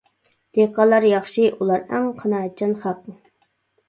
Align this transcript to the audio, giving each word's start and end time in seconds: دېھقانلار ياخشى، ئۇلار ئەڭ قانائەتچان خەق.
دېھقانلار 0.57 1.03
ياخشى، 1.09 1.43
ئۇلار 1.57 1.83
ئەڭ 1.97 2.07
قانائەتچان 2.21 2.73
خەق. 2.87 3.05